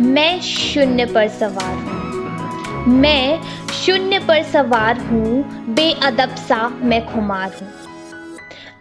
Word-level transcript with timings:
मैं 0.00 0.40
शून्य 0.40 1.04
पर 1.06 1.28
सवार 1.28 1.74
हूँ। 1.74 2.86
मैं 2.86 3.42
शून्य 3.72 4.18
पर 4.18 4.42
सवार 4.42 4.98
हूँ, 4.98 5.42
बेअदब 5.74 6.34
सा 6.34 6.68
मैं 6.68 7.06
खुमार 7.06 7.52
हूँ। 7.62 7.68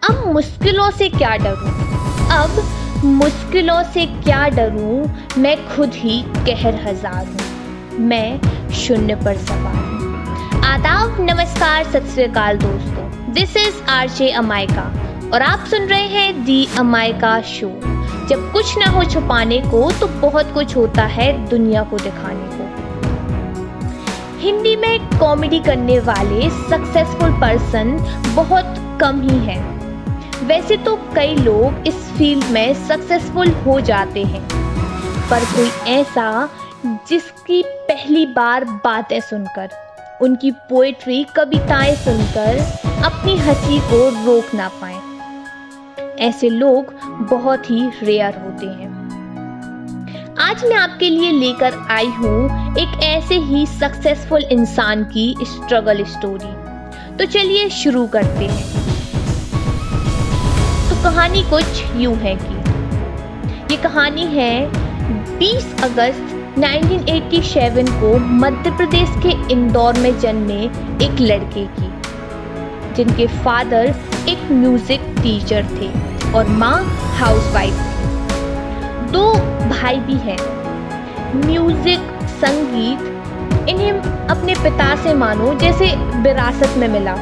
अब 0.10 0.34
मुश्किलों 0.34 0.91
से 0.91 1.10
क्या 1.10 1.36
डरूं? 1.38 1.71
अब 2.29 3.04
मुश्किलों 3.05 3.84
से 3.84 4.05
क्या 4.05 4.47
डरूं? 4.49 5.07
मैं 5.41 5.76
खुद 5.76 5.94
ही 5.94 6.21
कहर 6.21 6.76
हज़ार 6.88 7.25
हूँ। 7.25 8.00
मैं 8.00 8.41
शून्य 8.73 9.16
पर 9.16 9.38
सवार 9.38 9.75
हूँ। 9.75 10.61
आदाब, 10.66 11.18
नमस्कार, 11.21 11.84
सत 11.84 12.11
श्रीकाल 12.14 12.57
दोस्तों। 12.57 13.34
This 13.34 13.57
is 13.57 13.82
R 13.89 14.09
J 14.09 14.30
Amaika 14.30 14.93
और 15.34 15.41
आप 15.41 15.66
सुन 15.66 15.82
रहे 15.82 16.07
हैं 16.07 16.43
दी 16.45 16.68
अमायका 16.77 17.41
शो 17.41 17.93
जब 18.30 18.52
कुछ 18.52 18.78
ना 18.78 18.86
हो 18.86 19.04
छुपाने 19.04 19.60
को 19.62 19.92
तो 19.92 20.08
बहुत 20.08 20.54
कुछ 20.54 20.76
होता 20.76 21.04
है 21.06 21.32
दुनिया 21.48 21.84
को 21.84 21.98
दिखाने 21.98 22.47
को। 22.54 22.71
हिंदी 24.39 24.75
में 24.75 25.20
कॉमेडी 25.20 25.60
करने 25.60 26.00
वाले 26.00 26.50
सक्सेसफुल 26.50 27.32
पर्सन 27.32 27.97
बहुत 28.36 28.75
कम 29.02 29.21
ही 29.21 29.38
हैं। 29.38 29.61
वैसे 30.47 30.78
तो 30.78 30.96
कई 31.16 31.36
लोग 31.36 31.88
इस 31.88 31.96
फ़ील्ड 31.96 32.45
में 32.45 32.88
सक्सेसफुल 32.88 33.52
हो 33.52 33.80
जाते 33.81 34.23
हैं। 34.23 34.44
पर 35.30 35.45
कोई 35.45 35.69
ऐसा 35.92 36.50
जिसकी 36.86 37.64
पहली 37.67 38.25
बार 38.25 38.66
बातें 38.66 39.19
सुनकर, 39.19 39.69
उनकी 40.22 40.52
पोएट्री 40.52 41.23
कविताएँ 41.36 41.95
सुनकर 41.95 42.59
अपनी 43.03 43.38
हँसी 43.38 43.80
को 43.80 44.09
रोक 44.25 44.53
ना 44.55 44.67
पाए। 44.81 45.12
ऐसे 46.20 46.50
लोग 46.50 46.94
बहुत 47.30 47.70
ही 47.70 47.90
रेयर 48.03 48.34
होते 48.38 48.66
हैं। 48.66 48.92
आज 50.39 50.66
मैं 50.66 50.76
आपके 50.76 51.09
लिए 51.09 51.31
लेकर 51.31 51.73
आई 51.92 52.08
हूँ 52.08 52.76
एक 52.78 53.00
ऐसे 53.03 53.36
ही 53.36 53.66
सक्सेसफुल 53.66 54.44
इंसान 54.44 55.03
की 55.03 55.36
स्ट्रगल 55.44 56.03
स्टोरी 56.03 56.53
तो 57.17 57.25
चलिए 57.25 57.70
शुरू 57.70 58.08
करते 58.08 58.45
हैं। 58.45 58.66
तो 60.89 61.03
कहानी 61.03 61.44
कुछ 61.44 61.66
यूँ 61.95 62.16
है 62.16 62.36
कि, 62.36 62.55
ये 63.75 63.81
कहानी 63.81 64.25
है 64.25 64.72
20 65.39 65.83
अगस्त 65.83 66.39
1987 66.59 67.89
को 67.89 68.17
मध्य 68.20 68.72
प्रदेश 68.72 69.09
के 69.25 69.53
इंदौर 69.53 70.00
में 70.00 70.20
जन्मे 70.20 70.64
एक 71.05 71.17
लड़के 71.22 71.66
की। 71.66 71.92
जिनके 72.95 73.27
फादर 73.44 73.86
एक 74.30 74.52
म्यूज़िक 74.52 75.02
टीचर 75.22 75.66
थे 75.72 75.89
और 76.31 76.47
माँ 76.59 76.77
हाउसवाइफ 77.19 77.73
थी। 77.73 79.11
दो 79.11 79.25
भाई 79.69 79.99
भी 79.99 80.17
हैं। 80.22 80.38
म्यूज़िक 81.38 81.99
संगीत, 82.39 82.99
इन्हें 83.69 83.91
अपने 84.30 84.55
पिता 84.55 84.95
से 85.03 85.14
मानो, 85.16 85.53
जैसे 85.59 85.86
विरासत 86.21 86.77
में 86.77 86.88
मिला। 86.89 87.16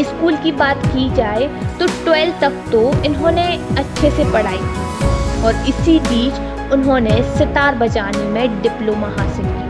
स्कूल 0.00 0.36
की 0.36 0.52
बात 0.52 0.86
की 0.86 1.08
जाए 1.14 1.48
तो 1.78 1.86
ट्वेल्थ 2.04 2.40
तक 2.40 2.52
तो 2.72 2.80
इन्होंने 3.04 3.46
अच्छे 3.78 4.10
से 4.10 4.24
पढ़ाई 4.32 4.58
की 4.58 5.42
और 5.42 5.54
इसी 5.68 5.98
बीच 6.00 6.72
उन्होंने 6.72 7.22
सितार 7.36 7.74
बजाने 7.74 8.24
में 8.26 8.62
डिप्लोमा 8.62 9.08
हासिल 9.08 9.44
किया। 9.44 9.68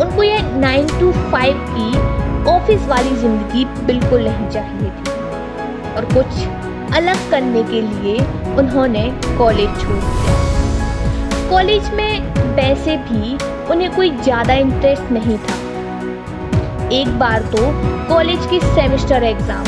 उनको 0.00 0.22
ये 0.22 0.38
नाइन 0.60 0.86
टू 1.00 1.12
फाइव 1.32 1.54
की 1.68 2.17
ऑफ़िस 2.48 2.86
वाली 2.88 3.14
ज़िंदगी 3.16 3.64
बिल्कुल 3.86 4.22
नहीं 4.24 4.48
चाहिए 4.50 4.90
थी। 4.90 5.92
और 5.92 6.04
कुछ 6.14 6.94
अलग 6.96 7.30
करने 7.30 7.62
के 7.62 7.80
लिए 7.82 8.18
उन्होंने 8.58 9.10
कॉलेज 9.38 9.80
छोड़ 9.80 9.96
दिया। 9.96 11.48
कॉलेज 11.50 11.90
में 11.94 12.54
वैसे 12.56 12.96
भी 13.08 13.36
उन्हें 13.72 13.94
कोई 13.96 14.10
ज़्यादा 14.18 14.54
इंटरेस्ट 14.54 15.10
नहीं 15.12 15.38
था। 15.38 15.56
एक 16.92 17.18
बार 17.18 17.42
तो 17.54 17.58
कॉलेज 18.08 18.46
की 18.50 18.60
सेमेस्टर 18.60 19.24
एग्ज़ाम 19.24 19.66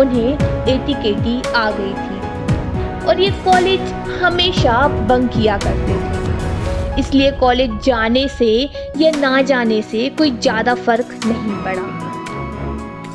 उन्हें 0.00 0.66
एटी 0.68 0.94
केटी 0.94 1.40
आ 1.56 1.70
गई 1.70 1.92
थी। 1.94 3.06
और 3.06 3.20
ये 3.20 3.30
कॉलेज 3.44 3.92
हमेशा 4.22 4.86
बंक 5.08 5.30
किया 5.32 5.58
करते 5.58 5.94
थे। 5.94 7.00
इसलिए 7.00 7.30
कॉलेज 7.40 7.78
जाने 7.84 8.26
से 8.28 8.52
या 8.96 9.10
ना 9.18 9.40
जाने 9.42 9.80
से 9.82 10.08
कोई 10.18 10.30
ज़्यादा 10.30 10.74
फ़र्क 10.76 11.18
नहीं 11.26 11.62
पड़ा। 11.64 12.07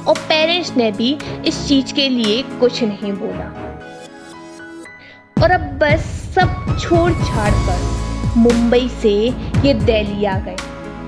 और 0.08 0.18
पेरेंट्स 0.20 0.76
ने 0.78 0.92
भी 0.92 1.18
इस 1.46 1.68
चीज़ 1.68 1.94
के 1.94 2.10
लिए 2.10 2.42
कुछ 2.60 2.84
नहीं 2.84 3.14
बोला। 3.14 3.46
और 5.44 5.52
अब 5.52 5.62
बस 5.80 6.06
सब 6.36 6.78
छोड़ 6.80 7.12
छाड़ 7.12 7.52
कर 7.52 8.38
मुंबई 8.38 8.90
से 9.02 9.14
ये 9.66 9.74
दिल्ली 9.74 10.26
आ 10.26 10.38
गए 10.40 10.56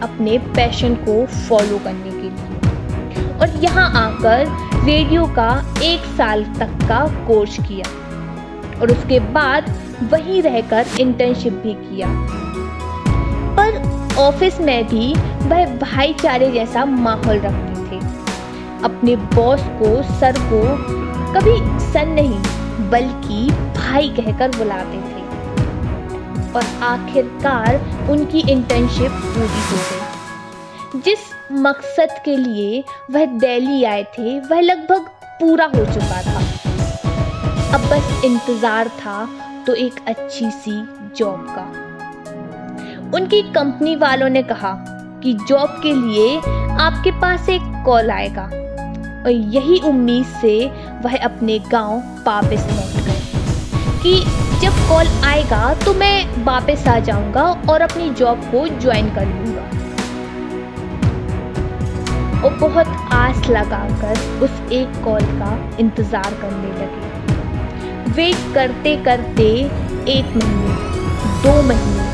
अपने 0.03 0.38
पैशन 0.38 0.95
को 0.95 1.25
फॉलो 1.25 1.78
करने 1.78 2.11
के 2.11 2.29
लिए। 2.29 3.38
और 3.38 3.63
यहाँ 3.63 3.89
आकर 3.95 4.45
रेडियो 4.85 5.25
का 5.25 5.50
एक 5.84 6.00
साल 6.17 6.44
तक 6.59 6.78
का 6.88 7.00
कोर्स 7.28 7.57
किया। 7.59 7.88
और 8.81 8.91
उसके 8.91 9.19
बाद 9.19 9.69
वहीं 10.11 10.41
रहकर 10.41 10.85
इंटर्नशिप 11.00 11.53
भी 11.53 11.73
किया। 11.73 12.07
पर 13.57 13.84
ऑफ़िस 14.19 14.59
में 14.59 14.88
भी 14.88 15.13
वह 15.50 15.78
भाईचारे 15.78 16.51
जैसा 16.51 16.85
माहौल 16.85 17.38
रखते 17.38 17.74
अपने 18.83 19.15
बॉस 19.15 19.61
को 19.79 20.01
सर 20.19 20.39
को 20.43 20.61
कभी 21.33 21.57
सन 21.83 22.09
नहीं, 22.09 22.39
बल्कि 22.89 23.49
भाई 23.77 24.09
कहकर 24.09 24.57
बुलाते 24.57 24.97
थे। 24.97 25.23
और 26.51 26.63
आखिरकार 26.83 28.07
उनकी 28.09 28.39
इंटर्नशिप 28.51 29.11
पूरी 29.11 29.61
हो 29.61 29.77
गई। 29.77 31.01
जिस 31.01 31.19
मकसद 31.51 32.09
के 32.25 32.35
लिए 32.37 32.83
वह 33.11 33.25
दिल्ली 33.25 33.83
आए 33.83 34.03
थे, 34.03 34.39
वह 34.39 34.59
लगभग 34.59 35.09
पूरा 35.39 35.65
हो 35.65 35.85
चुका 35.85 36.21
था। 36.21 36.39
अब 37.75 37.81
बस 37.81 38.23
इंतज़ार 38.25 38.87
था 38.87 39.27
तो 39.67 39.73
एक 39.75 39.93
अच्छी 40.07 40.49
सी 40.51 40.71
जॉब 41.17 41.45
का। 41.49 41.65
उनकी 43.17 43.41
कंपनी 43.51 43.95
वालों 43.95 44.29
ने 44.29 44.43
कहा 44.43 44.73
कि 45.23 45.33
जॉब 45.47 45.79
के 45.83 45.93
लिए 45.93 46.37
आपके 46.81 47.11
पास 47.11 47.49
एक 47.49 47.61
कॉल 47.85 48.11
आएगा। 48.11 48.49
और 49.25 49.31
यही 49.31 49.79
उम्मीद 49.85 50.25
से 50.41 50.55
वह 51.03 51.17
अपने 51.25 51.57
गाँव 51.71 51.97
वापस 52.25 52.67
लौट 52.69 53.05
गए। 53.05 53.21
कि 54.03 54.19
जब 54.61 54.73
कॉल 54.89 55.07
आएगा 55.25 55.73
तो 55.75 55.93
मैं 55.93 56.43
वापस 56.45 56.87
आ 56.87 56.97
जाऊँगा 56.99 57.43
और 57.69 57.81
अपनी 57.81 58.09
जॉब 58.15 58.43
को 58.51 58.67
ज्वाइन 58.79 59.09
कर 59.15 59.25
लूँगा। 59.25 59.63
और 62.41 62.57
बहुत 62.59 62.87
आस 63.13 63.47
लगाकर 63.49 64.19
उस 64.43 64.71
एक 64.71 65.03
कॉल 65.03 65.25
का 65.39 65.51
इंतज़ार 65.79 66.33
करने 66.41 66.71
लगे। 66.75 68.11
वेट 68.11 68.53
करते 68.55 68.95
करते 69.05 69.47
एक 70.11 70.35
महीने, 70.35 70.75
दो 71.43 71.61
महीने, 71.61 72.05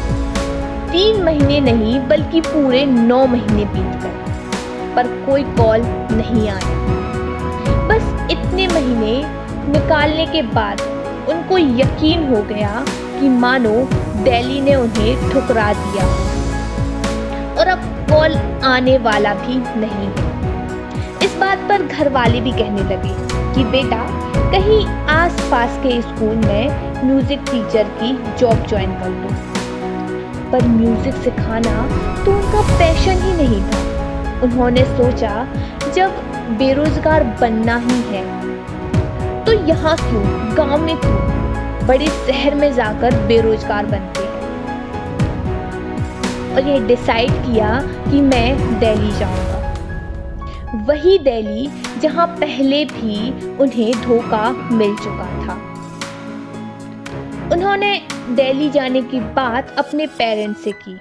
तीन 0.91 1.23
महीने 1.23 1.59
नहीं, 1.61 1.99
बल्कि 2.07 2.41
पूरे 2.41 2.85
नौ 2.85 3.25
महीने 3.25 3.65
बीत 3.65 4.01
गए। 4.03 4.95
पर 4.95 5.07
कोई 5.25 5.43
कॉल 5.55 5.81
नहीं 6.13 6.47
आया 6.49 6.70
इतने 8.31 8.67
महीने 8.67 9.13
निकालने 9.71 10.25
के 10.25 10.41
बाद 10.53 10.81
उनको 11.29 11.57
यकीन 11.57 12.27
हो 12.29 12.41
गया 12.43 12.83
कि 12.89 13.29
मानो 13.29 13.73
दिल्ली 14.23 14.61
ने 14.61 14.75
उन्हें 14.75 15.29
ठुकरा 15.31 15.71
दिया। 15.73 16.05
और 17.55 17.67
अब 17.67 17.81
कॉल 18.11 18.35
आने 18.65 18.97
वाला 18.99 19.33
भी 19.35 19.57
नहीं 19.79 20.09
इस 21.25 21.35
बात 21.39 21.67
पर 21.69 21.85
घर 21.85 22.09
वाले 22.09 22.41
भी 22.41 22.51
कहने 22.51 22.83
लगे 22.83 23.13
कि 23.55 23.63
बेटा, 23.71 24.01
कहीं 24.51 24.85
आसपास 25.09 25.77
के 25.83 26.01
स्कूल 26.01 26.35
में 26.37 27.03
म्यूज़िक 27.03 27.39
टीचर 27.41 27.87
की 27.99 28.11
जॉब 28.39 28.65
ज्वाइन 28.69 28.91
कर 28.99 29.09
लो। 29.11 29.29
पर 30.51 30.67
म्यूज़िक 30.67 31.15
सिखाना 31.23 31.75
तो 32.25 32.31
उनका 32.31 32.61
पैशन 32.77 33.21
ही 33.21 33.33
नहीं 33.37 33.61
था। 33.63 33.79
उन्होंने 34.43 34.83
सोचा, 34.87 35.33
जब 35.95 36.09
बेरोजगार 36.57 37.23
बनना 37.23 37.77
ही 37.77 38.01
है। 38.01 38.23
तो 39.45 39.53
यहाँ 39.53 39.95
क्यों? 39.97 40.57
गाँव 40.57 40.81
में 40.81 40.97
क्यों? 40.97 41.31
बड़े 41.87 42.07
शहर 42.07 42.55
में 42.55 42.73
जाकर 42.73 43.15
बेरोजगार 43.27 43.85
बनते 43.85 44.23
हैं। 44.23 44.31
और 46.55 46.67
ये 46.67 46.79
डिसाइड 46.79 47.31
किया 47.31 47.81
कि 47.81 48.21
मैं 48.21 48.79
दिल्ली 48.79 49.11
जाऊँगा। 49.11 49.51
वही 50.75 51.17
दिल्ली 51.19 51.69
जहाँ 51.99 52.27
पहले 52.27 52.85
भी 52.85 53.47
उन्हें 53.57 54.01
धोखा 54.01 54.51
मिल 54.71 54.95
चुका 54.95 55.25
था। 55.25 55.53
उन्होंने 57.51 58.01
दिल्ली 58.29 58.69
जाने 58.69 59.01
की 59.01 59.19
बात 59.19 59.75
अपने 59.77 60.05
पेरेंट्स 60.07 60.63
से 60.63 60.71
की। 60.71 60.99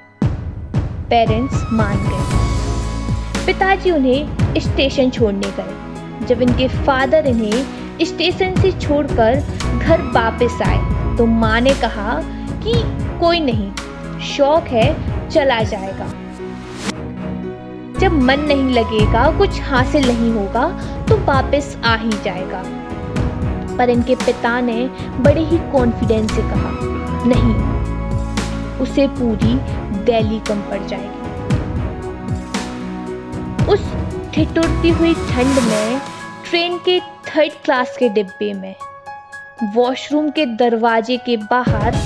पेरेंट्स 1.08 1.64
मान 1.72 1.96
गए। 1.96 2.40
पिताजी 3.46 3.90
उन्हें 3.90 4.39
स्टेशन 4.58 5.10
छोड़ने 5.10 5.50
गए। 5.58 6.26
जब 6.26 6.42
इनके 6.42 6.68
फादर 6.68 7.26
इन्हें 7.26 8.04
स्टेशन 8.04 8.54
से 8.54 8.72
छोड़कर 8.72 9.42
घर 9.78 10.02
वापस 10.14 10.58
आए 10.62 11.16
तो 11.16 11.26
माँ 11.26 11.60
ने 11.60 11.74
कहा 11.74 12.20
कि 12.64 12.74
कोई 13.20 13.40
नहीं, 13.40 13.70
शौक 14.26 14.68
है, 14.68 15.28
चला 15.28 15.62
जाएगा। 15.64 16.06
जब 18.00 18.12
मन 18.20 18.40
नहीं 18.40 18.74
लगेगा, 18.74 19.30
कुछ 19.38 19.60
हासिल 19.62 20.06
नहीं 20.06 20.32
होगा 20.32 20.68
तो 21.08 21.16
वापस 21.24 21.76
आ 21.84 21.94
ही 21.96 22.10
जाएगा। 22.24 22.62
पर 23.76 23.90
इनके 23.90 24.14
पिता 24.16 24.60
ने 24.60 24.82
बड़े 25.20 25.44
ही 25.44 25.58
कॉन्फिडेंस 25.72 26.32
से 26.32 26.42
कहा, 26.42 26.70
नहीं, 27.26 27.54
उसे 28.80 29.06
पूरी 29.10 29.54
दिल्ली 30.04 30.38
कम 30.48 30.60
पड़ 30.70 30.86
जाएगी। 30.88 31.19
ठिठुरती 34.40 34.90
हुई 34.90 35.12
ठंड 35.14 35.58
में 35.62 36.00
ट्रेन 36.44 36.76
के 36.84 36.98
थर्ड 37.00 37.52
क्लास 37.64 37.96
के 37.98 38.08
डिब्बे 38.08 38.52
में। 38.52 38.74
वॉशरूम 39.74 40.30
के 40.30 40.46
दरवाजे 40.56 41.16
के 41.16 41.36
बाहर 41.50 41.96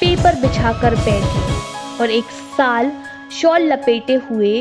पेपर 0.00 0.40
बिछाकर 0.40 0.94
बैठी। 0.94 2.00
और 2.00 2.10
एक 2.10 2.30
साल 2.56 2.90
शॉल 3.32 3.72
लपेटे 3.72 4.14
हुए 4.30 4.52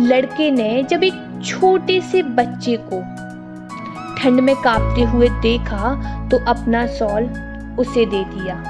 लड़के 0.00 0.50
ने 0.50 0.82
जब 0.82 1.04
एक 1.04 1.14
छोटे 1.44 2.00
से 2.10 2.22
बच्चे 2.38 2.76
को 2.82 3.00
ठंड 4.20 4.40
में 4.40 4.54
कांपते 4.56 5.10
हुए 5.10 5.28
देखा 5.42 5.94
तो 6.28 6.44
अपना 6.52 6.86
शॉल 6.96 7.24
उसे 7.78 8.04
दे 8.06 8.24
दिया। 8.34 8.62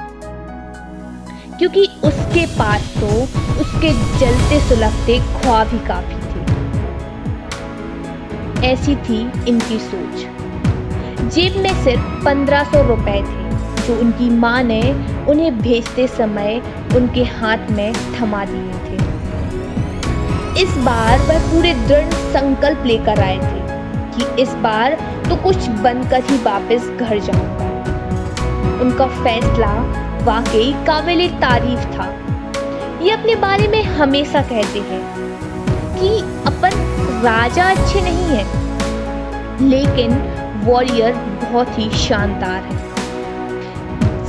क्योंकि 1.57 1.85
उसके 2.03 2.45
पास 2.57 2.93
तो 2.97 3.21
उसके 3.61 3.93
जलते 4.19 4.59
सुलगते 4.69 5.19
ख्वाब 5.35 5.67
ही 5.67 5.87
काफ़ी 5.87 6.18
ऐसी 8.63 8.95
थी 8.95 9.19
इनकी 9.47 9.79
सोच। 9.79 10.25
जेब 11.33 11.57
में 11.57 11.83
सिर्फ़ 11.83 12.23
पंद्रह 12.25 12.63
सौ 12.63 12.81
रुपए 12.87 13.21
थे, 13.21 13.87
जो 13.87 13.99
उनकी 14.01 14.29
माँ 14.29 14.61
ने 14.63 14.81
उन्हें 15.29 15.57
भेजते 15.59 16.07
समय 16.07 16.61
उनके 16.95 17.23
हाथ 17.31 17.69
में 17.71 17.93
थमा 18.15 18.43
दिए 18.45 18.73
थे। 18.85 18.97
इस 20.61 20.77
बार 20.77 21.19
वह 21.19 21.39
पूरे 21.51 21.73
दृढ़ 21.87 22.13
संकल्प 22.33 22.83
लेकर 22.85 23.19
आए 23.19 23.37
थे 23.37 23.59
कि 24.15 24.41
इस 24.41 24.53
बार 24.63 24.97
तो 25.29 25.35
कुछ 25.35 25.67
बनकर 25.81 26.23
ही 26.23 26.37
वापस 26.43 26.89
घर 26.99 27.19
जाऊँगा। 27.19 27.67
उनका 28.81 29.07
फैसला 29.23 29.73
वाकई 30.23 30.71
काबिल 30.87 31.27
तारीफ़ 31.39 31.85
था। 31.93 32.07
ये 33.01 33.11
अपने 33.11 33.35
बारे 33.35 33.67
में 33.67 33.83
हमेशा 33.83 34.41
कहते 34.41 34.79
हैं 34.79 35.01
कि 35.95 36.09
राजा 37.23 37.63
अच्छे 37.71 38.01
नहीं 38.01 38.25
है, 38.27 38.43
लेकिन 39.61 40.11
वॉरियर 40.65 41.13
बहुत 41.41 41.77
ही 41.79 41.89
शानदार 41.99 42.63
है। 42.63 42.77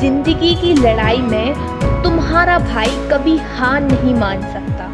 ज़िंदगी 0.00 0.54
की 0.54 0.72
लड़ाई 0.74 1.18
में 1.18 2.02
तुम्हारा 2.02 2.58
भाई 2.58 2.90
कभी 3.12 3.36
हार 3.50 3.80
नहीं 3.82 4.14
मान 4.14 4.42
सकता। 4.52 4.86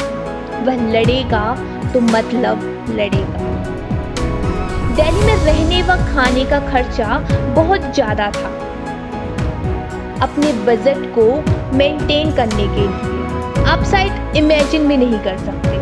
वह 0.65 0.87
लड़ेगा 0.93 1.45
तो 1.93 2.01
मतलब 2.03 2.61
लड़ेगा। 2.91 3.45
दिल्ली 4.97 5.25
में 5.27 5.35
रहने 5.37 5.83
व 5.83 5.97
खाने 6.07 6.45
का 6.45 6.59
खर्चा 6.69 7.19
बहुत 7.55 7.93
ज़्यादा 7.95 8.31
था। 8.31 8.55
अपने 10.23 10.53
बजट 10.67 11.05
को 11.15 11.27
मेंटेन 11.77 12.35
करने 12.37 12.69
के 12.69 12.87
लिए। 12.89 13.65
आप 13.65 13.85
साइड 13.85 14.37
इमेजिन 14.37 14.89
भी 14.89 14.97
नहीं 14.97 15.19
कर 15.19 15.39
सकते। 15.39 15.75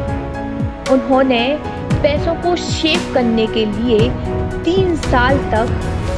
उन्होंने 0.92 1.42
पैसों 2.04 2.34
को 2.36 2.54
शेव 2.56 3.12
करने 3.14 3.46
के 3.46 3.64
लिए 3.66 3.98
तीन 4.64 4.96
साल 4.96 5.38
तक 5.52 5.68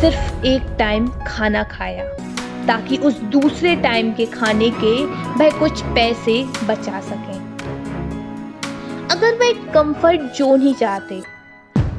सिर्फ़ 0.00 0.46
एक 0.46 0.62
टाइम 0.78 1.06
खाना 1.26 1.62
खाया, 1.64 2.04
ताकि 2.66 2.96
उस 2.98 3.20
दूसरे 3.32 3.74
टाइम 3.76 4.12
के 4.12 4.26
खाने 4.28 4.70
के 4.82 4.94
वह 5.34 5.58
कुछ 5.58 5.82
पैसे 5.94 6.42
बचा 6.64 7.00
सकें। 7.02 7.38
अगर 9.10 9.34
वह 9.34 9.62
कंफर्ट 9.74 10.20
जोन 10.38 10.60
ही 10.62 10.74
चाहते 10.74 11.20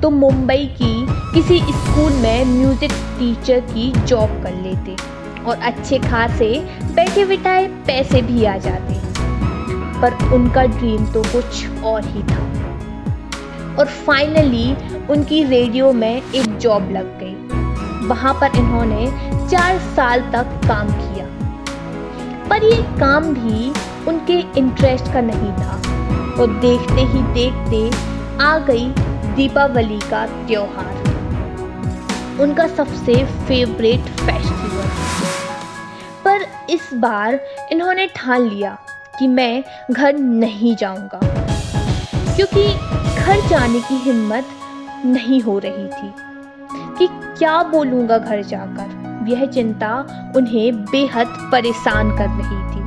तो 0.01 0.09
मुंबई 0.09 0.65
की 0.81 0.93
किसी 1.33 1.59
स्कूल 1.61 2.11
में 2.13 2.45
म्यूज़िक 2.47 2.91
टीचर 3.19 3.59
की 3.63 3.91
जॉब 4.01 4.41
कर 4.43 4.61
लेते 4.63 4.95
और 5.43 5.57
अच्छे 5.63 5.99
खासे 5.99 6.53
बैठे 6.95 7.25
बिठाए 7.25 7.67
पैसे 7.87 8.21
भी 8.23 8.45
आ 8.45 8.57
जाते। 8.59 8.99
पर 10.01 10.33
उनका 10.33 10.63
ड्रीम 10.77 11.05
तो 11.13 11.23
कुछ 11.23 11.83
और 11.83 12.05
ही 12.05 12.23
था। 12.23 12.45
और 13.79 13.85
फाइनली 13.85 14.75
उनकी 15.07 15.43
रेडियो 15.43 15.91
में 15.93 16.21
एक 16.31 16.57
जॉब 16.57 16.91
लग 16.91 17.19
गई। 17.19 18.07
वहाँ 18.07 18.33
पर 18.33 18.57
इन्होंने 18.57 19.05
चार 19.49 19.79
साल 19.95 20.21
तक 20.21 20.59
काम 20.67 20.87
किया। 20.91 21.25
पर 22.49 22.63
ये 22.63 22.81
काम 22.99 23.33
भी 23.33 23.73
उनके 24.07 24.39
इंटरेस्ट 24.59 25.13
का 25.13 25.21
नहीं 25.21 25.51
था। 25.53 25.75
और 26.41 26.59
देखते 26.59 27.01
ही 27.01 27.21
देखते 27.33 27.89
आ 28.43 28.57
गई 28.57 28.87
दीपावली 29.35 29.99
का 29.99 30.25
त्योहार। 30.47 30.95
उनका 32.41 32.67
सबसे 32.67 33.13
फेवरेट 33.25 33.99
फेस्टिवल 33.99 34.89
पर 36.25 36.45
इस 36.69 36.89
बार 36.93 37.39
इन्होंने 37.71 38.07
ठान 38.15 38.41
लिया 38.41 38.77
कि 39.19 39.27
मैं 39.27 39.63
घर 39.91 40.17
नहीं 40.17 40.75
जाऊँगा। 40.75 41.19
क्योंकि 42.35 42.67
घर 43.27 43.39
जाने 43.47 43.79
की 43.79 43.95
हिम्मत 43.95 44.45
नहीं 45.05 45.41
हो 45.41 45.57
रही 45.59 45.87
थी 45.87 46.11
कि 46.97 47.07
क्या 47.37 47.55
बोलूँगा 47.63 48.17
घर 48.17 48.41
जाकर। 48.43 49.25
यह 49.29 49.45
चिंता 49.45 49.89
उन्हें 50.35 50.77
बेहद 50.83 51.33
परेशान 51.51 52.11
कर 52.17 52.29
रही 52.29 52.59
थी। 52.69 52.83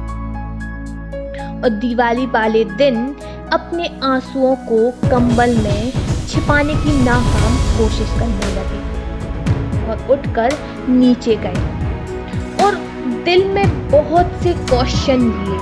और 1.62 1.68
दिवाली 1.80 2.24
वाले 2.26 2.64
दिन 2.64 2.96
अपने 3.52 3.90
आंसुओं 4.02 4.54
को 4.70 4.78
कंबल 5.10 5.54
में 5.56 5.92
छिपाने 6.28 6.74
की 6.74 6.96
नाकाम 7.04 7.58
कोशिश 7.78 8.08
करने 8.10 8.54
लगे 8.54 8.80
और 9.86 10.06
उठकर 10.10 10.58
नीचे 10.88 11.36
गए 11.36 12.64
और 12.64 12.78
दिल 13.24 13.46
में 13.50 13.90
बहुत 13.90 14.32
से 14.42 14.54
क्वेश्चन 14.64 15.28
लिए। 15.30 15.58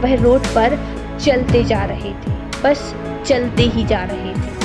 वह 0.00 0.22
रोड 0.22 0.46
पर 0.46 0.78
चलते 1.20 1.64
जा 1.64 1.84
रहे 1.84 2.12
थे। 2.14 2.36
बस 2.64 2.92
चलते 3.28 3.62
ही 3.62 3.84
जा 3.84 4.02
रहे 4.02 4.32
थे। 4.32 4.56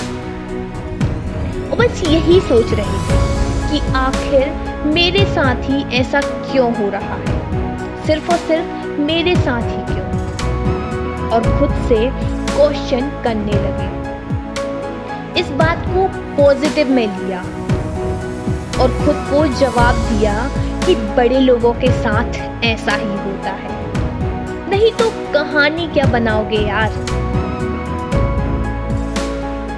और 1.70 1.78
बस 1.78 2.04
यही 2.08 2.40
सोच 2.40 2.74
रहे 2.74 3.00
थे 3.08 3.18
कि 3.72 3.80
आखिर 3.94 4.52
मेरे 4.86 5.26
साथ 5.26 5.56
ही 5.56 5.96
ऐसा 5.96 6.22
क्यों 6.22 6.76
हो 6.76 6.90
रहा 6.90 7.16
है? 7.16 8.06
सिर्फ़ 8.06 8.32
और 8.32 8.38
सिर्फ़ 8.38 9.00
मेरे 9.02 9.36
साथ 9.36 9.62
ही 9.62 9.94
क्यों? 9.94 10.08
और 11.30 11.60
खुद 11.60 11.70
से 11.88 12.10
क्वेश्चन 12.56 13.22
करने 13.24 13.52
लगे। 13.52 13.92
इस 15.40 15.50
बात 15.50 15.86
को 15.88 16.08
पॉजिटिव 16.38 16.90
में 16.90 17.20
लिया 17.20 17.40
और 18.84 18.92
खुद 19.06 19.16
को 19.32 19.46
जवाब 19.60 19.96
दिया 19.96 20.50
कि 20.86 20.96
बड़े 20.96 21.40
लोगों 21.40 21.74
के 21.74 21.92
साथ 21.92 22.64
ऐसा 22.64 22.96
ही 22.96 23.14
होता 23.14 23.52
है। 23.52 23.72
नहीं 24.70 24.92
तो 24.92 25.10
कहानी 25.34 25.88
क्या 25.88 26.06
बनाओगे 26.06 26.58
यार? 26.58 27.23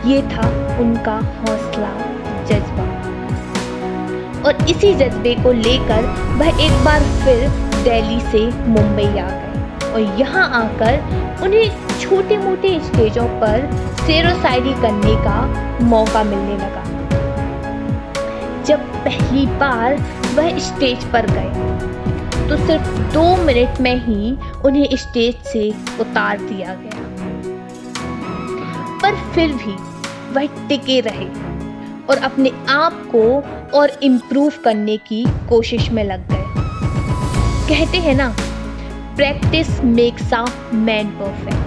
ये 0.05 0.21
था 0.23 0.47
उनका 0.79 1.13
हौसला, 1.13 1.91
जज्बा। 2.49 2.83
और 4.41 4.65
इसी 4.69 4.93
जज्बे 4.95 5.33
को 5.43 5.51
लेकर 5.51 6.05
वह 6.39 6.63
एक 6.65 6.83
बार 6.85 7.03
फिर 7.23 7.47
दिल्ली 7.83 8.19
से 8.21 8.45
मुंबई 8.69 9.07
आ 9.19 9.29
गए। 9.29 9.91
और 9.91 10.01
यहाँ 10.19 10.49
आकर 10.55 11.43
उन्हें 11.43 11.99
छोटे 11.99 12.37
मोटे 12.37 12.79
स्टेजों 12.79 13.27
पर 13.41 13.69
शेर 13.97 14.29
शायरी 14.41 14.73
करने 14.81 15.15
का 15.23 15.37
मौका 15.85 16.23
मिलने 16.23 16.57
लगा। 16.57 16.83
जब 18.63 18.79
पहली 19.05 19.45
बार 19.57 19.95
वह 20.35 20.57
स्टेज 20.59 21.03
पर 21.13 21.25
गए 21.29 22.47
तो 22.49 22.57
सिर्फ़ 22.57 22.87
दो 23.13 23.25
मिनट 23.45 23.79
में 23.81 23.95
ही 23.97 24.37
उन्हें 24.65 24.95
स्टेज 24.97 25.35
से 25.43 25.69
उतार 26.01 26.37
दिया 26.39 26.73
गया। 26.75 27.03
पर 29.01 29.15
फिर 29.33 29.53
भी 29.53 29.75
वह 30.35 30.67
टिके 30.69 30.99
रहे 30.99 31.27
और 32.09 32.17
अपने 32.23 32.51
आप 32.69 33.03
को 33.11 33.23
और 33.77 33.91
इम्प्रूव 34.03 34.53
करने 34.63 34.97
की 35.07 35.23
कोशिश 35.49 35.89
में 35.89 36.03
लग 36.03 36.27
गए। 36.29 36.43
कहते 37.69 37.97
हैं 37.97 38.15
ना 38.15 38.27
practice 39.15 39.79
makes 39.83 40.33
a 40.33 40.45
man 40.73 41.07
perfect 41.19 41.63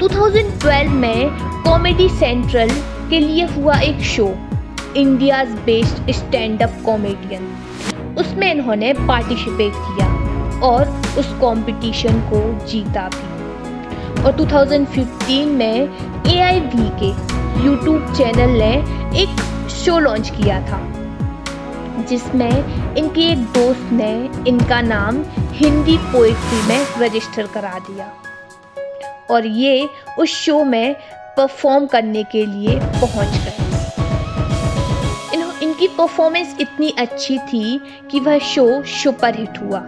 2012 0.00 0.88
में 1.00 1.30
कॉमेडी 1.64 2.08
सेंट्रल 2.08 2.70
के 3.10 3.18
लिए 3.18 3.44
हुआ 3.46 3.78
एक 3.80 4.00
show 4.04 4.26
India 4.96 5.42
based 5.66 6.10
stand 6.12 6.62
up 6.62 6.82
comedian 6.84 8.14
उसमें 8.18 8.50
इन्होंने 8.50 8.92
पार्टिसिपेट 8.92 9.72
किया 9.76 10.08
और 10.62 10.88
उस 11.18 11.32
कंपटीशन 11.42 12.20
को 12.30 12.40
जीता 12.66 13.08
भी। 13.08 13.31
और 14.24 14.36
2015 14.36 15.46
में 15.46 15.76
ए 16.26 16.60
के 17.00 17.08
यूट्यूब 17.64 18.12
चैनल 18.14 18.50
ने 18.58 18.72
एक 19.22 19.40
शो 19.70 19.98
लॉन्च 19.98 20.30
किया 20.30 20.60
था, 20.60 20.80
जिसमें 22.08 22.94
इनके 22.96 23.20
एक 23.22 23.44
दोस्त 23.52 23.88
ने 23.92 24.12
इनका 24.48 24.80
नाम 24.80 25.22
हिंदी 25.52 25.96
पोइट्री 26.12 26.62
में 26.68 26.86
रजिस्टर 26.98 27.46
करा 27.46 27.78
दिया। 27.90 28.12
और 29.30 29.46
ये 29.46 29.88
उस 30.18 30.34
शो 30.36 30.62
में 30.64 30.94
परफॉर्म 31.36 31.86
करने 31.86 32.22
के 32.22 32.44
लिए 32.46 32.78
पहुँच 32.80 33.36
गए। 33.36 33.56
इनकी 35.62 35.86
परफॉर्मेंस 35.88 36.56
इतनी 36.60 36.88
अच्छी 36.98 37.38
थी 37.38 37.80
कि 38.10 38.20
वह 38.20 38.38
शो 38.44 38.82
सुपर 38.92 39.36
हिट 39.36 39.58
हुआ। 39.62 39.78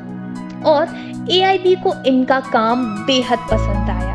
और 0.65 0.83
ए 1.31 1.75
को 1.85 1.95
इनका 2.07 2.39
काम 2.53 2.85
बेहद 3.07 3.39
पसंद 3.53 3.91
आया। 3.91 4.14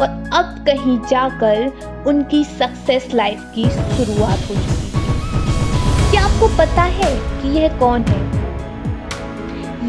और 0.00 0.30
अब 0.32 0.64
कहीं 0.66 0.98
जाकर 1.10 1.72
उनकी 2.06 2.44
सक्सेस 2.44 3.08
लाइफ 3.14 3.42
की 3.54 3.64
शुरुआत 3.64 4.38
हो 4.38 4.54
चुकी 4.54 4.86
थी 4.86 4.90
क्या 6.10 6.22
आपको 6.22 6.48
पता 6.48 6.82
है 6.82 7.42
कि 7.42 7.48
यह 7.48 7.78
कौन 7.78 8.02
है? 8.02 8.30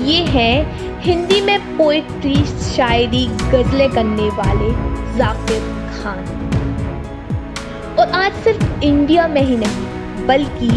ये 0.06 0.24
है 0.24 0.82
हिंदी 1.00 1.42
में 1.42 1.78
पोइट्री 1.78 2.46
शायरी 2.46 3.28
गजलें 3.28 3.90
करने 3.90 4.30
वाले 4.30 4.72
जाकिर 5.18 5.60
खान। 5.96 6.38
और 8.00 8.12
आज 8.12 8.34
सिर्फ़ 8.34 8.82
इंडिया 8.84 9.28
में 9.28 9.42
ही 9.42 9.58
नहीं, 9.58 10.26
बल्कि 10.28 10.70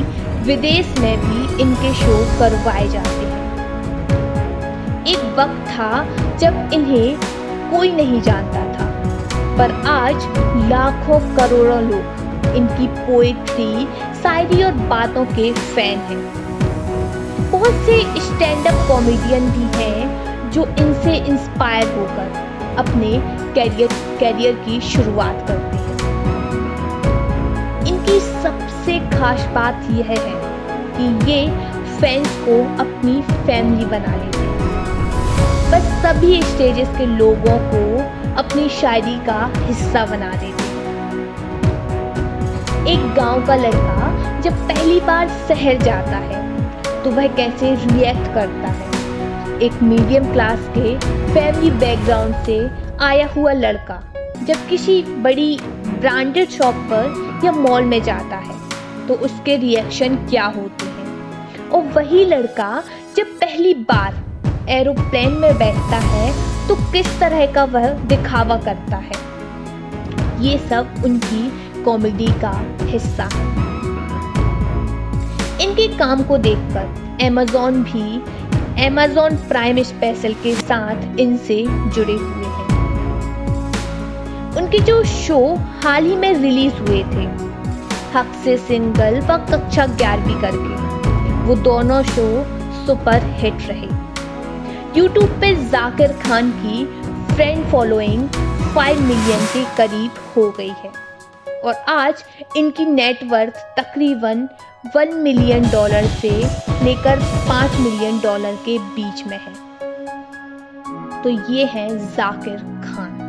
विदेश 0.43 0.99
में 0.99 1.21
भी 1.21 1.63
इनके 1.63 1.95
शो 1.95 2.39
करवाए 2.39 2.89
जाते 2.89 3.27
हैं। 3.27 3.45
एक 5.07 5.37
वक्त 5.39 5.69
था 5.69 6.05
जब 6.37 6.71
इन्हें 6.73 7.17
कोई 7.71 7.93
नहीं 7.93 8.21
जानता 8.23 8.61
था। 8.61 8.74
पर 9.59 9.71
आज 9.89 10.25
लाखों 10.71 11.19
करोड़ों 11.37 11.81
लोग, 11.83 12.55
इनकी 12.57 12.87
पोएट्री 12.97 13.87
शायरी 14.23 14.63
और 14.63 14.73
बातों 14.89 15.25
के 15.27 15.53
फ़ैन 15.53 15.99
हैं। 16.09 16.23
बहुत 17.51 17.75
से 17.87 17.99
स्टैंड 18.21 18.67
अप 18.67 18.87
कॉमेडियन 18.89 19.51
भी 19.51 19.67
हैं 19.77 20.51
जो 20.51 20.65
इनसे 20.81 21.15
इंस्पायर 21.33 21.95
होकर 21.99 22.29
अपने 22.79 23.11
कैरियर 23.55 23.93
कैरियर 24.21 24.55
की 24.65 24.81
शुरुआत 24.81 25.45
करते 25.49 25.77
हैं। 25.77 25.93
इनकी 27.87 28.21
सबसे 28.21 28.99
खास 29.11 29.47
बात 29.55 29.87
यह 29.91 30.11
है 30.11 30.19
कि 30.97 31.33
ये 31.33 31.41
फैंस 32.01 32.37
को 32.47 32.63
अपनी 32.83 33.21
फैमिली 33.47 33.85
बना 33.87 34.17
लेते 34.17 34.39
हैं। 34.39 34.53
बस 35.71 35.93
सभी 36.03 36.43
स्टेजेस 36.43 36.89
के 36.99 37.07
लोगों 37.07 37.59
को 37.71 37.84
अपनी 38.39 38.69
शायरी 38.69 39.17
का 39.27 39.53
हिस्सा 39.57 40.05
बना 40.07 40.31
देते। 40.35 40.73
एक 42.93 43.15
गाँव 43.15 43.47
का 43.47 43.55
लड़का 43.57 44.41
जब 44.41 44.57
पहली 44.69 45.01
बार 45.01 45.29
शहर 45.49 45.77
जाता 45.77 46.17
है 46.17 46.43
तो 47.05 47.11
वह 47.11 47.27
कैसे 47.27 47.75
रिएक्ट 47.75 48.27
करता 48.35 48.69
है? 48.69 49.59
एक 49.63 49.83
मीडियम 49.83 50.33
क्लास 50.33 50.69
के 50.69 50.97
फैमिली 51.35 51.71
बैकग्राउंड 51.71 52.35
से 52.47 52.59
आया 53.01 53.27
हुआ 53.27 53.53
लड़का 53.53 54.03
जब 54.43 54.67
किसी 54.69 55.03
बड़ी 55.03 55.59
ब्रांडेड 56.01 56.49
शॉप 56.49 56.75
पर 56.93 57.41
या 57.45 57.53
मॉल 57.53 57.85
में 57.85 58.03
जाता 58.03 58.37
है 58.37 59.07
तो 59.09 59.15
उसके 59.15 59.57
रिएक्शन 59.57 60.17
क्या 60.17 60.45
होते 60.47 60.87
हैं? 60.87 61.71
और 61.71 61.83
वही 61.93 62.25
लड़का 62.25 62.83
जब 63.17 63.27
पहली 63.41 63.75
बार 63.75 64.23
एरोप्लेन 64.71 65.33
में 65.33 65.59
बैठता 65.59 65.99
है 66.07 66.54
तो 66.69 66.75
किस 66.75 67.21
तरह 67.21 67.47
का 67.47 67.65
वह 67.65 67.89
दिखावा 67.89 68.57
करता 68.57 68.97
है? 68.97 69.25
ये 70.41 70.59
सब 70.59 71.03
उनकी 71.05 71.53
कॉमेडी 71.83 72.27
का 72.27 72.65
हिस्सा 72.83 73.25
है। 73.25 73.47
इनके 75.61 75.89
काम 75.97 76.23
को 76.23 76.39
देखकर 76.39 77.05
अमेजोन 77.27 77.83
भी 77.83 78.23
अमेजोन 78.87 79.37
प्राइम 79.37 79.83
स्पेशल 79.83 80.35
के 80.35 80.55
साथ 80.55 81.19
इनसे 81.19 81.67
जुड़े 81.69 82.13
हुए 82.13 82.47
हैं। 82.47 82.65
उनके 84.57 84.79
जो 84.79 85.05
शो 85.05 85.57
हाल 85.57 86.05
ही 86.05 86.17
में 86.17 86.35
रिलीज़ 86.35 86.75
हुए 86.75 87.03
थे, 87.03 87.29
हक 88.19 88.33
से 88.45 88.57
सिंगल 88.57 89.21
व 89.21 89.37
कक्षा 89.37 89.87
ग्यारहवीं 89.87 90.41
करके, 90.41 90.75
वो 91.45 91.55
दोनों 91.55 92.03
शो 92.03 92.45
सुपर 92.87 93.21
हिट 93.25 93.59
रहे। 93.69 94.04
यूट्यूब 94.97 95.31
पे 95.41 95.55
जाकिर 95.71 96.13
खान 96.13 96.51
की 96.57 96.85
फ्रेंड 97.35 97.65
फॉलोइंग 97.67 98.29
5 98.75 98.99
मिलियन 98.99 99.47
के 99.47 99.65
करीब 99.77 100.11
हो 100.37 100.51
गई 100.51 100.69
है। 100.69 100.91
और 101.65 101.75
आज 101.89 102.25
इनकी 102.57 102.85
नेटवर्थ 102.85 103.55
तकरीबन 103.79 104.49
1 104.97 105.15
मिलियन 105.15 105.69
डॉलर 105.71 106.07
से 106.07 106.31
लेकर 106.85 107.21
5 107.49 107.81
मिलियन 107.81 108.21
डॉलर 108.21 108.55
के 108.55 108.79
बीच 108.79 109.27
में 109.27 109.39
है। 109.39 109.53
तो 111.23 111.31
ये 111.53 111.65
है 111.65 111.89
जाकिर 111.99 112.57
खान। 112.57 113.21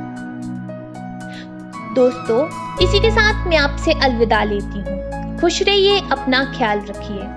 दोस्तों, 1.95 2.45
इसी 2.83 2.99
के 2.99 3.11
साथ 3.11 3.47
मैं 3.47 3.57
आपसे 3.57 3.91
अलविदा 4.03 4.43
लेती 4.43 4.79
हूँ। 4.79 5.39
खुश 5.39 5.61
रहिए, 5.61 5.99
अपना 6.11 6.43
ख्याल 6.57 6.79
रखिए। 6.79 7.27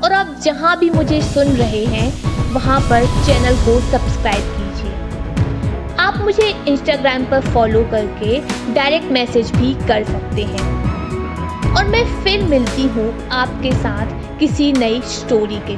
और 0.00 0.12
आप 0.12 0.36
जहाँ 0.42 0.78
भी 0.78 0.90
मुझे 0.90 1.20
सुन 1.22 1.48
रहे 1.48 1.84
हैं 1.84 2.31
वहाँ 2.52 2.80
पर 2.80 3.04
चैनल 3.26 3.56
को 3.56 3.78
सब्सक्राइब 3.80 4.44
कीजिए। 4.56 5.96
आप 5.96 6.18
मुझे 6.20 6.48
इंस्टाग्राम 6.68 7.24
पर 7.24 7.40
फॉलो 7.52 7.82
करके 7.84 8.40
डायरेक्ट 8.74 9.12
मैसेज 9.12 9.50
भी 9.50 9.72
कर 9.88 10.04
सकते 10.04 10.42
हैं। 10.44 11.74
और 11.76 11.88
मैं 11.88 12.04
फिर 12.24 12.42
मिलती 12.44 12.86
हूँ 12.88 13.28
आपके 13.32 13.72
साथ 13.72 14.38
किसी 14.38 14.72
नई 14.72 15.00
स्टोरी 15.08 15.60
के 15.70 15.76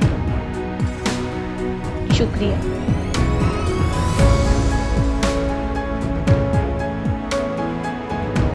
शुक्रिया। 2.14 2.73